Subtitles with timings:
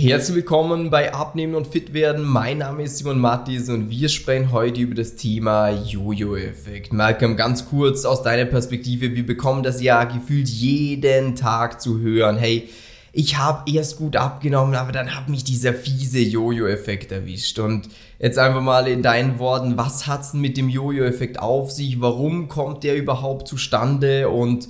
[0.00, 2.24] Herzlich willkommen bei Abnehmen und Fit werden.
[2.24, 6.92] Mein Name ist Simon Mattis und wir sprechen heute über das Thema Jojo-Effekt.
[6.92, 12.36] Malcolm, ganz kurz aus deiner Perspektive, wir bekommen das ja gefühlt jeden Tag zu hören.
[12.36, 12.68] Hey,
[13.12, 17.58] ich habe erst gut abgenommen, aber dann hat mich dieser fiese Jojo-Effekt erwischt.
[17.58, 17.88] Und
[18.20, 22.00] jetzt einfach mal in deinen Worten, was hat's denn mit dem Jojo-Effekt auf sich?
[22.00, 24.28] Warum kommt der überhaupt zustande?
[24.28, 24.68] Und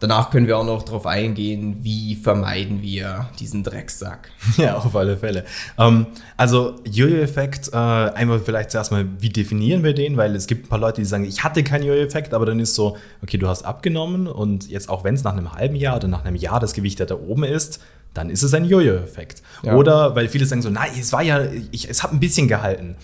[0.00, 4.30] Danach können wir auch noch darauf eingehen, wie vermeiden wir diesen Drecksack.
[4.56, 5.44] Ja, auf alle Fälle.
[5.78, 6.06] Ähm,
[6.36, 10.16] also Jojo-Effekt, äh, einmal vielleicht zuerst mal, wie definieren wir den?
[10.16, 12.74] Weil es gibt ein paar Leute, die sagen, ich hatte keinen Jojo-Effekt, aber dann ist
[12.74, 16.08] so, okay, du hast abgenommen und jetzt auch wenn es nach einem halben Jahr oder
[16.08, 17.80] nach einem Jahr das Gewicht da oben ist,
[18.14, 19.42] dann ist es ein Jojo-Effekt.
[19.62, 19.76] Ja.
[19.76, 22.96] Oder weil viele sagen so, nein, es war ja, ich, es hat ein bisschen gehalten.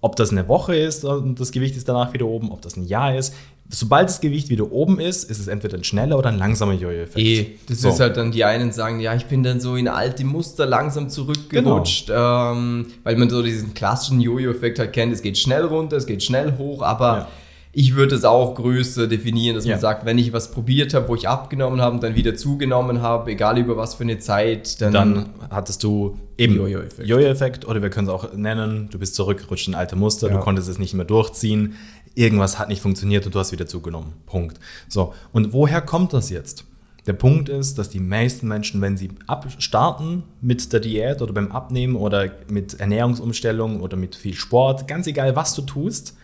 [0.00, 2.84] Ob das eine Woche ist und das Gewicht ist danach wieder oben, ob das ein
[2.84, 3.34] Jahr ist,
[3.70, 7.18] sobald das Gewicht wieder oben ist, ist es entweder ein schneller oder ein langsamer Jojo-Effekt.
[7.18, 7.88] Eh, das so.
[7.88, 11.08] ist halt dann, die einen sagen, ja, ich bin dann so in alte Muster langsam
[11.08, 12.52] zurückgerutscht, genau.
[12.52, 16.22] ähm, weil man so diesen klassischen Jojo-Effekt halt kennt, es geht schnell runter, es geht
[16.22, 17.28] schnell hoch, aber ja.
[17.72, 19.74] ich würde es auch größer definieren, dass ja.
[19.74, 23.02] man sagt, wenn ich was probiert habe, wo ich abgenommen habe und dann wieder zugenommen
[23.02, 27.06] habe, egal über was für eine Zeit, dann, dann hattest du eben Jojo-Effekt.
[27.06, 30.38] Jojo-Effekt oder wir können es auch nennen, du bist zurückgerutscht in alte Muster, ja.
[30.38, 31.74] du konntest es nicht mehr durchziehen
[32.14, 34.14] irgendwas hat nicht funktioniert und du hast wieder zugenommen.
[34.26, 34.58] Punkt.
[34.88, 36.64] So, und woher kommt das jetzt?
[37.06, 39.10] Der Punkt ist, dass die meisten Menschen, wenn sie
[39.58, 45.06] starten mit der Diät oder beim Abnehmen oder mit Ernährungsumstellung oder mit viel Sport, ganz
[45.06, 46.16] egal was du tust,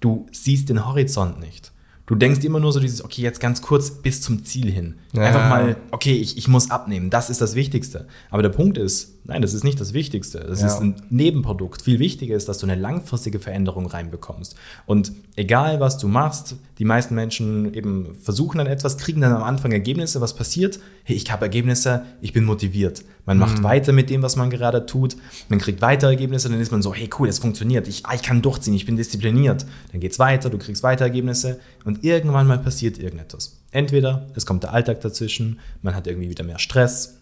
[0.00, 1.72] du siehst den Horizont nicht.
[2.06, 4.96] Du denkst immer nur so dieses, okay, jetzt ganz kurz bis zum Ziel hin.
[5.12, 5.22] Ja.
[5.22, 8.08] Einfach mal, okay, ich, ich muss abnehmen, das ist das Wichtigste.
[8.30, 10.40] Aber der Punkt ist, nein, das ist nicht das Wichtigste.
[10.40, 10.68] Das ja.
[10.68, 11.82] ist ein Nebenprodukt.
[11.82, 14.56] Viel wichtiger ist, dass du eine langfristige Veränderung reinbekommst.
[14.86, 19.42] Und egal, was du machst, die meisten Menschen eben versuchen dann etwas, kriegen dann am
[19.42, 20.20] Anfang Ergebnisse.
[20.20, 20.80] Was passiert?
[21.04, 23.04] Hey, ich habe Ergebnisse, ich bin motiviert.
[23.26, 23.64] Man macht mhm.
[23.64, 25.16] weiter mit dem, was man gerade tut.
[25.48, 27.86] Man kriegt weitere Ergebnisse, dann ist man so, hey cool, es funktioniert.
[27.86, 29.66] Ich, ah, ich kann durchziehen, ich bin diszipliniert.
[29.92, 33.60] Dann geht es weiter, du kriegst weitere Ergebnisse und irgendwann mal passiert irgendetwas.
[33.70, 37.19] Entweder es kommt der Alltag dazwischen, man hat irgendwie wieder mehr Stress,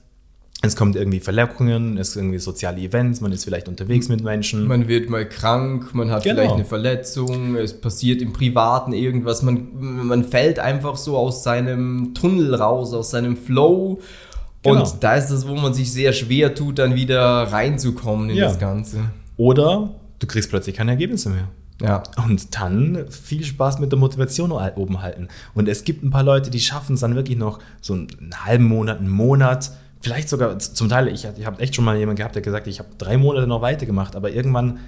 [0.61, 4.67] es kommt irgendwie Verletzungen, es sind irgendwie soziale Events, man ist vielleicht unterwegs mit Menschen.
[4.67, 6.37] Man wird mal krank, man hat genau.
[6.37, 9.69] vielleicht eine Verletzung, es passiert im Privaten irgendwas, man,
[10.07, 14.01] man fällt einfach so aus seinem Tunnel raus, aus seinem Flow.
[14.63, 14.81] Genau.
[14.81, 18.47] Und da ist es, wo man sich sehr schwer tut, dann wieder reinzukommen in ja.
[18.47, 18.99] das Ganze.
[19.37, 21.49] Oder du kriegst plötzlich keine Ergebnisse mehr.
[21.81, 22.03] Ja.
[22.25, 25.29] Und dann viel Spaß mit der Motivation oben halten.
[25.55, 28.09] Und es gibt ein paar Leute, die schaffen es dann wirklich noch so einen
[28.45, 29.71] halben Monat, einen Monat,
[30.01, 32.79] vielleicht sogar zum Teil, ich, ich habe echt schon mal jemanden gehabt, der gesagt, ich
[32.79, 34.81] habe drei Monate noch weitergemacht, aber irgendwann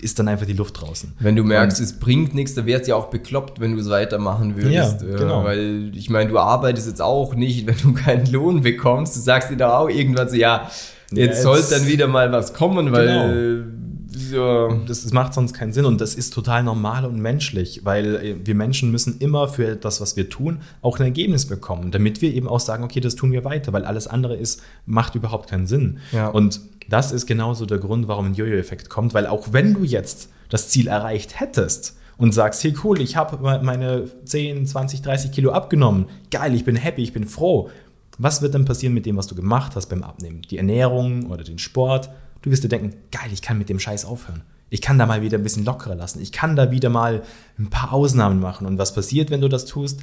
[0.00, 1.12] ist dann einfach die Luft draußen.
[1.18, 3.80] Wenn du merkst, und, es bringt nichts, dann wäre es ja auch bekloppt, wenn du
[3.80, 5.02] es weitermachen würdest.
[5.02, 5.44] Ja, genau.
[5.44, 9.16] Weil ich meine, du arbeitest jetzt auch nicht, wenn du keinen Lohn bekommst.
[9.16, 12.32] Du sagst dir doch auch irgendwann so, ja, jetzt, ja, jetzt sollte dann wieder mal
[12.32, 13.84] was kommen, weil genau
[14.30, 14.74] ja.
[14.86, 18.36] Das, das, macht sonst keinen Sinn und das ist total normal und menschlich, weil äh,
[18.44, 22.32] wir Menschen müssen immer für das, was wir tun, auch ein Ergebnis bekommen, damit wir
[22.32, 25.66] eben auch sagen, okay, das tun wir weiter, weil alles andere ist, macht überhaupt keinen
[25.66, 25.98] Sinn.
[26.12, 26.28] Ja.
[26.28, 30.28] Und das ist genauso der Grund, warum ein Jojo-Effekt kommt, weil auch wenn du jetzt
[30.48, 35.50] das Ziel erreicht hättest, und sagst, hey cool, ich habe meine 10, 20, 30 Kilo
[35.50, 36.06] abgenommen.
[36.30, 37.70] Geil, ich bin happy, ich bin froh.
[38.18, 40.42] Was wird dann passieren mit dem, was du gemacht hast beim Abnehmen?
[40.42, 42.10] Die Ernährung oder den Sport?
[42.44, 44.42] Du wirst dir denken, geil, ich kann mit dem Scheiß aufhören.
[44.68, 46.20] Ich kann da mal wieder ein bisschen lockerer lassen.
[46.20, 47.22] Ich kann da wieder mal
[47.58, 48.66] ein paar Ausnahmen machen.
[48.66, 50.00] Und was passiert, wenn du das tust?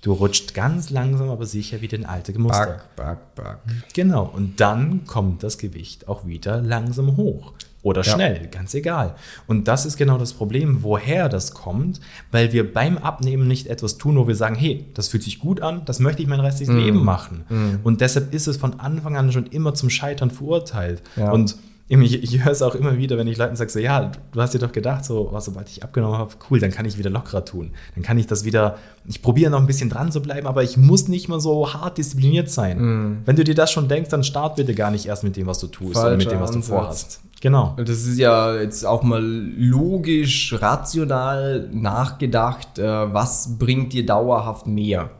[0.00, 2.80] Du rutscht ganz langsam, aber sicher wieder in alte Muster.
[2.96, 3.58] Back, back, back.
[3.92, 4.24] Genau.
[4.24, 7.52] Und dann kommt das Gewicht auch wieder langsam hoch.
[7.86, 8.48] Oder schnell, ja.
[8.48, 9.14] ganz egal.
[9.46, 12.00] Und das ist genau das Problem, woher das kommt,
[12.32, 15.60] weil wir beim Abnehmen nicht etwas tun, wo wir sagen, hey, das fühlt sich gut
[15.60, 16.78] an, das möchte ich mein restliches mm.
[16.78, 17.44] Leben machen.
[17.48, 17.86] Mm.
[17.86, 21.00] Und deshalb ist es von Anfang an schon immer zum Scheitern verurteilt.
[21.14, 21.30] Ja.
[21.30, 21.54] Und
[21.88, 24.54] ich, ich höre es auch immer wieder, wenn ich Leuten sage, so, ja, du hast
[24.54, 27.44] dir doch gedacht, so, oh, sobald ich abgenommen habe, cool, dann kann ich wieder lockerer
[27.44, 27.70] tun.
[27.94, 30.76] Dann kann ich das wieder, ich probiere noch ein bisschen dran zu bleiben, aber ich
[30.76, 32.78] muss nicht mal so hart diszipliniert sein.
[32.78, 33.22] Mm.
[33.24, 35.60] Wenn du dir das schon denkst, dann start bitte gar nicht erst mit dem, was
[35.60, 37.20] du tust, sondern mit dem, was du vorhast.
[37.40, 37.76] Genau.
[37.76, 42.82] Das ist ja jetzt auch mal logisch, rational nachgedacht, äh,
[43.12, 45.10] was bringt dir dauerhaft mehr?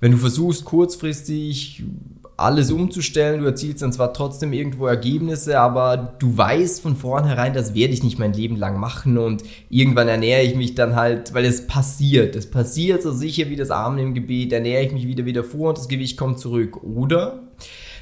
[0.00, 1.84] Wenn du versuchst, kurzfristig
[2.38, 3.40] alles umzustellen.
[3.40, 8.04] Du erzielst dann zwar trotzdem irgendwo Ergebnisse, aber du weißt von vornherein, das werde ich
[8.04, 12.36] nicht mein Leben lang machen und irgendwann ernähre ich mich dann halt, weil es passiert.
[12.36, 15.70] Es passiert so sicher wie das Armen im Gebet, ernähre ich mich wieder wieder vor
[15.70, 16.82] und das Gewicht kommt zurück.
[16.84, 17.42] Oder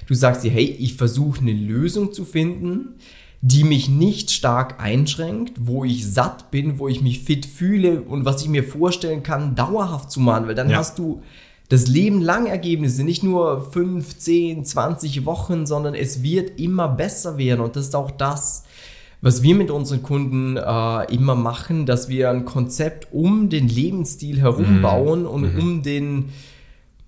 [0.07, 2.97] du sagst dir, hey, ich versuche eine Lösung zu finden,
[3.41, 8.27] die mich nicht stark einschränkt, wo ich satt bin, wo ich mich fit fühle und
[8.27, 10.77] was ich mir vorstellen kann, dauerhaft zu machen, weil dann ja.
[10.77, 11.23] hast du
[11.69, 17.39] das Leben lang Ergebnisse, nicht nur 5, 10, 20 Wochen, sondern es wird immer besser
[17.39, 17.61] werden.
[17.61, 18.65] Und das ist auch das,
[19.21, 24.41] was wir mit unseren Kunden äh, immer machen, dass wir ein Konzept um den Lebensstil
[24.41, 25.27] herum bauen Mhm.
[25.29, 26.27] und um den,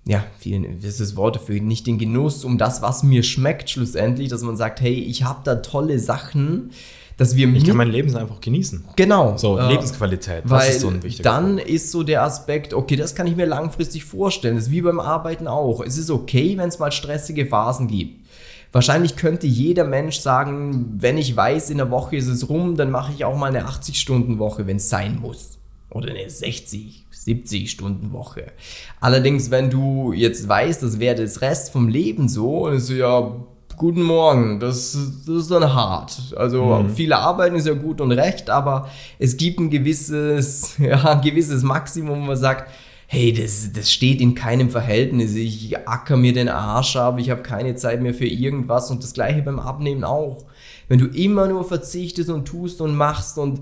[0.05, 3.69] ja, vielen, das ist das Wort dafür, nicht den Genuss, um das, was mir schmeckt
[3.69, 6.71] schlussendlich, dass man sagt, hey, ich habe da tolle Sachen,
[7.19, 8.85] dass wir Ich kann mein Leben einfach genießen.
[8.95, 11.69] genau So, äh, Lebensqualität, das weil ist so ein wichtiger dann Punkt.
[11.69, 14.55] ist so der Aspekt, okay, das kann ich mir langfristig vorstellen.
[14.55, 15.83] Das ist wie beim Arbeiten auch.
[15.85, 18.25] Es ist okay, wenn es mal stressige Phasen gibt.
[18.71, 22.89] Wahrscheinlich könnte jeder Mensch sagen, wenn ich weiß, in der Woche ist es rum, dann
[22.89, 25.57] mache ich auch mal eine 80-Stunden-Woche, wenn es sein muss.
[25.89, 28.45] Oder eine 60, 70-Stunden-Woche.
[29.01, 33.35] Allerdings, wenn du jetzt weißt, das wäre das Rest vom Leben so, und so, ja,
[33.79, 34.91] guten Morgen, das,
[35.25, 36.33] das ist dann hart.
[36.35, 41.21] Also viele arbeiten ist ja gut und recht, aber es gibt ein gewisses, ja, ein
[41.21, 42.69] gewisses Maximum, wo man sagt,
[43.07, 45.33] hey, das, das steht in keinem Verhältnis.
[45.33, 49.13] Ich acker mir den Arsch ab, ich habe keine Zeit mehr für irgendwas und das
[49.13, 50.45] gleiche beim Abnehmen auch.
[50.89, 53.61] Wenn du immer nur verzichtest und tust und machst und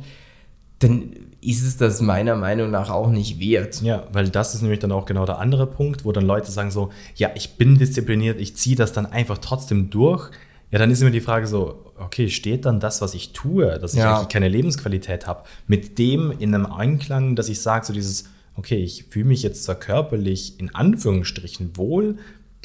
[0.80, 1.12] dann
[1.42, 3.82] ist es das meiner Meinung nach auch nicht wert.
[3.82, 6.72] Ja, weil das ist nämlich dann auch genau der andere Punkt, wo dann Leute sagen
[6.72, 10.32] so, ja, ich bin diszipliniert, ich ziehe das dann einfach trotzdem durch.
[10.72, 13.94] Ja, dann ist immer die Frage so, okay, steht dann das, was ich tue, dass
[13.94, 14.16] ich Ja.
[14.18, 18.26] eigentlich keine Lebensqualität habe, mit dem in einem Einklang, dass ich sage, so dieses,
[18.56, 22.18] okay, ich fühle mich jetzt zwar körperlich in Anführungsstrichen wohl,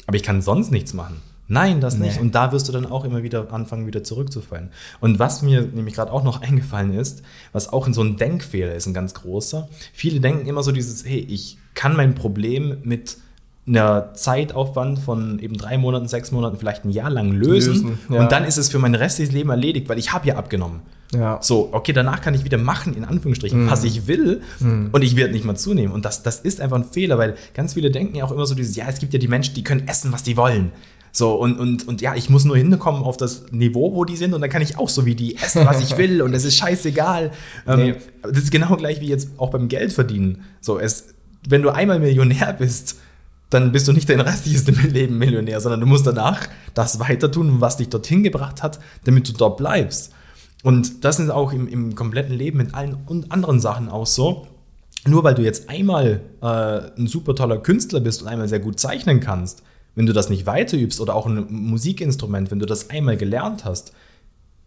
[0.07, 1.21] aber ich kann sonst nichts machen.
[1.47, 2.15] Nein, das nicht.
[2.15, 2.21] Nee.
[2.21, 4.69] Und da wirst du dann auch immer wieder anfangen, wieder zurückzufallen.
[5.01, 8.73] Und was mir nämlich gerade auch noch eingefallen ist, was auch in so ein Denkfehler
[8.73, 9.67] ist, ein ganz großer.
[9.93, 13.17] Viele denken immer so dieses, hey, ich kann mein Problem mit
[13.65, 17.73] einer Zeitaufwand von eben drei Monaten, sechs Monaten, vielleicht ein Jahr lang lösen.
[17.73, 18.21] Lösen, ja.
[18.21, 20.81] Und dann ist es für mein restliches Leben erledigt, weil ich habe ja abgenommen.
[21.13, 21.39] Ja.
[21.41, 25.31] So, okay, danach kann ich wieder machen, in Anführungsstrichen, was ich will und ich werde
[25.31, 25.93] nicht mal zunehmen.
[25.93, 28.55] Und das, das ist einfach ein Fehler, weil ganz viele denken ja auch immer so
[28.55, 30.71] dieses, ja, es gibt ja die Menschen, die können essen, was die wollen.
[31.15, 34.33] So, und, und, und ja, ich muss nur hinkommen auf das Niveau, wo die sind,
[34.33, 36.57] und dann kann ich auch so wie die essen, was ich will, und es ist
[36.57, 37.31] scheißegal.
[37.67, 37.95] Ähm, Nee.
[38.23, 40.43] Das ist genau gleich wie jetzt auch beim Geld verdienen.
[40.59, 41.13] So, es,
[41.47, 42.97] wenn du einmal Millionär bist,
[43.51, 47.61] dann bist du nicht dein restliches Leben Millionär, sondern du musst danach das weiter tun,
[47.61, 50.11] was dich dorthin gebracht hat, damit du dort bleibst.
[50.63, 54.47] Und das ist auch im, im kompletten Leben mit allen und anderen Sachen auch so.
[55.05, 56.45] Nur weil du jetzt einmal äh,
[56.97, 59.61] ein super toller Künstler bist und einmal sehr gut zeichnen kannst,
[59.95, 63.93] wenn du das nicht weiterübst oder auch ein Musikinstrument, wenn du das einmal gelernt hast,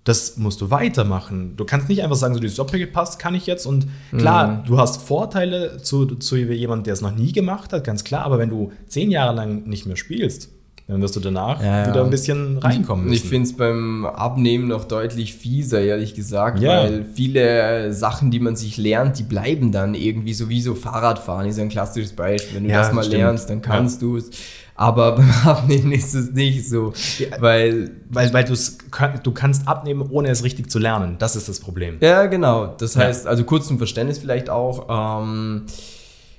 [0.05, 1.55] das musst du weitermachen.
[1.57, 3.67] Du kannst nicht einfach sagen, so die Soppe gepasst, kann ich jetzt.
[3.67, 8.05] Und klar, du hast Vorteile zu, zu jemandem, der es noch nie gemacht hat, ganz
[8.05, 8.25] klar.
[8.25, 10.51] Aber wenn du zehn Jahre lang nicht mehr spielst,
[10.87, 11.89] dann wirst du danach Ja, ja.
[11.89, 13.17] wieder ein bisschen reinkommen müssen.
[13.25, 16.85] Ich finde es beim Abnehmen noch deutlich fieser, ehrlich gesagt, Ja.
[16.85, 21.49] weil viele Sachen, die man sich lernt, die bleiben dann irgendwie so wie so Fahrradfahren,
[21.49, 22.59] ist ein klassisches Beispiel.
[22.59, 23.19] Wenn du Ja, das mal stimmt.
[23.23, 24.31] lernst, dann kannst du es.
[24.77, 26.93] Aber beim Abnehmen ist es nicht so,
[27.41, 31.17] weil Weil, weil du kannst abnehmen, ohne es richtig zu lernen.
[31.19, 31.97] Das ist das Problem.
[32.01, 32.67] Ja, genau.
[32.79, 33.03] Das Ja.
[33.03, 35.23] heißt, also kurz zum Verständnis vielleicht auch.
[35.23, 35.63] Ähm,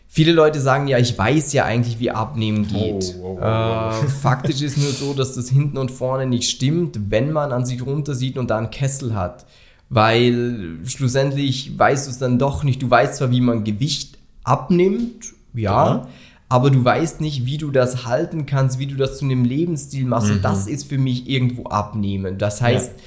[0.07, 3.15] viele Leute sagen ja, ich weiß ja eigentlich, wie Abnehmen geht.
[3.21, 3.45] Oh, oh, oh, oh.
[3.45, 7.65] Äh, faktisch ist nur so, dass das hinten und vorne nicht stimmt, wenn man an
[7.65, 9.45] sich runter sieht und da einen Kessel hat.
[9.89, 12.81] Weil schlussendlich weißt du es dann doch nicht.
[12.81, 16.07] Du weißt zwar, wie man Gewicht abnimmt, ja, Ja.
[16.49, 20.05] Aber du weißt nicht, wie du das halten kannst, wie du das zu einem Lebensstil
[20.05, 20.31] machst.
[20.31, 22.38] Und das ist für mich irgendwo abnehmen.
[22.38, 23.03] Das heißt, Ja.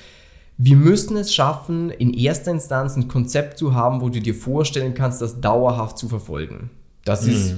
[0.58, 4.92] wir müssen es schaffen, in erster Instanz ein Konzept zu haben, wo du dir vorstellen
[4.94, 6.68] kannst, das dauerhaft zu verfolgen.
[7.04, 7.56] Das ist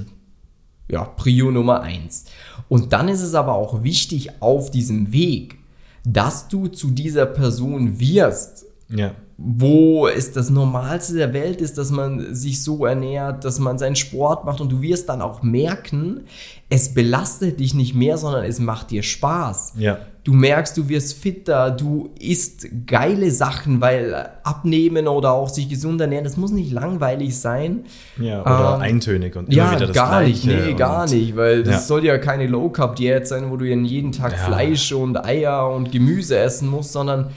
[0.87, 2.25] ja Prio Nummer eins.
[2.69, 5.57] Und dann ist es aber auch wichtig auf diesem Weg,
[6.05, 9.15] dass du zu dieser Person wirst, Ja.
[9.45, 13.97] Wo es das Normalste der Welt ist, dass man sich so ernährt, dass man seinen
[13.97, 16.21] Sport macht und du wirst dann auch merken,
[16.69, 19.73] es belastet dich nicht mehr, sondern es macht dir Spaß.
[19.77, 19.97] Ja.
[20.23, 25.99] Du merkst, du wirst fitter, du isst geile Sachen, weil abnehmen oder auch sich gesund
[25.99, 27.83] ernähren, das muss nicht langweilig sein.
[28.17, 30.67] Ja, oder Ähm, eintönig und immer Ja, wieder das gar nicht, Gleiche.
[30.69, 31.79] nee, gar nicht, weil das Ja.
[31.81, 34.39] soll ja keine Low Carb Diät sein, wo du jeden Tag.
[34.39, 37.31] Fleisch und Eier und Gemüse essen musst, sondern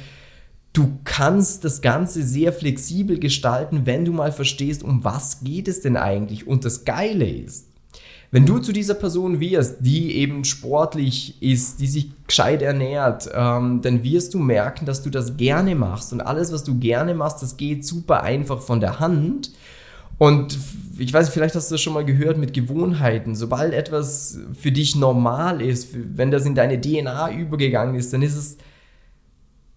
[0.76, 5.80] du kannst das Ganze sehr flexibel gestalten, wenn du mal verstehst, um was geht es
[5.80, 6.47] denn eigentlich.
[6.47, 7.66] Und das Geile ist,
[8.30, 13.80] wenn du zu dieser Person wirst, die eben sportlich ist, die sich gescheit ernährt, ähm,
[13.80, 16.12] dann wirst du merken, dass du das gerne machst.
[16.12, 19.52] Und alles, was du gerne machst, das geht super einfach von der Hand.
[20.18, 20.59] Und
[20.99, 23.35] ich weiß vielleicht hast du das schon mal gehört mit Gewohnheiten.
[23.35, 28.37] Sobald etwas für dich normal ist, wenn das in deine DNA übergegangen ist, dann ist
[28.37, 28.59] es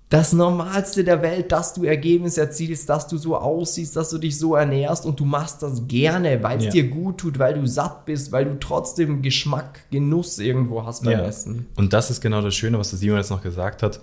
[0.10, 4.40] das Normalste der Welt, dass du Ergebnisse erzielst, dass du so aussiehst, dass du dich
[4.40, 6.72] so ernährst und du machst das gerne, weil es Ja.
[6.72, 11.12] dir gut tut, weil du satt bist, weil du trotzdem Geschmack, Genuss irgendwo hast beim
[11.20, 11.26] Ja.
[11.26, 11.68] Essen.
[11.78, 14.00] Und das ist genau das Schöne, was der Simon jetzt noch gesagt hat.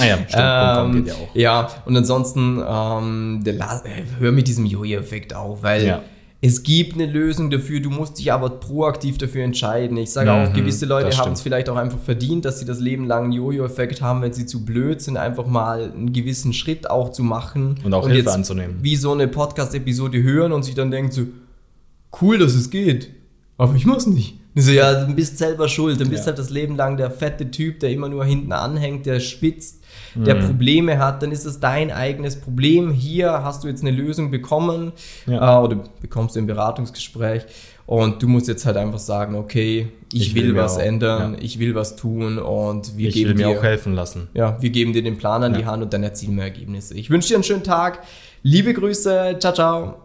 [0.00, 1.34] Ah ja, stimmt, .com geht ja auch.
[1.34, 6.02] Ja, und ansonsten ähm, der La äh, hör mit diesem Jojo-Effekt auf, weil Ja.
[6.46, 9.96] Es gibt eine Lösung dafür, du musst dich aber proaktiv dafür entscheiden.
[9.96, 12.80] Ich sage auch, Mhm, gewisse Leute haben es vielleicht auch einfach verdient, dass sie das
[12.80, 16.90] Leben lang einen Jojo-Effekt haben, wenn sie zu blöd sind, einfach mal einen gewissen Schritt
[16.90, 17.76] auch zu machen.
[17.82, 18.76] Und auch Hilfe jetzt anzunehmen.
[18.82, 21.22] Wie so eine Podcast-Episode hören und sich dann denken so,
[22.20, 23.08] cool, dass es geht,
[23.58, 24.38] aber ich mach's nicht.
[24.56, 26.00] Und So, ja, du bist selber schuld.
[26.00, 26.26] Du bist Ja.
[26.26, 29.82] halt das Leben lang der fette Typ, der immer nur hinten anhängt, der schwitzt,
[30.14, 30.46] der Mhm.
[30.46, 31.22] Probleme hat.
[31.24, 32.92] Dann ist es dein eigenes Problem.
[32.92, 34.92] Hier hast du jetzt eine Lösung bekommen
[35.26, 35.58] Ja.
[35.58, 37.42] äh, oder bekommst du im Beratungsgespräch.
[37.86, 41.34] Und du musst jetzt halt einfach sagen, okay, ich, Ich will, will was auch- ändern,
[41.34, 41.38] ja.
[41.42, 44.28] ich will was tun und wir Ich geben will mir dir auch helfen lassen.
[44.34, 45.66] ja, wir geben dir den Plan an die.
[45.66, 46.94] Hand und dann erzielen wir Ergebnisse.
[46.94, 48.04] Ich wünsche dir einen schönen Tag.
[48.44, 49.36] Liebe Grüße.
[49.40, 50.03] Ciao, ciao.